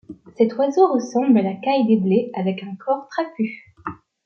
Cet 0.35 0.53
oiseau 0.55 0.91
ressemble 0.91 1.37
à 1.37 1.41
la 1.43 1.53
Caille 1.53 1.85
des 1.85 1.97
blés 1.97 2.31
avec 2.33 2.63
un 2.63 2.73
corps 2.75 3.07
trapu. 3.11 3.67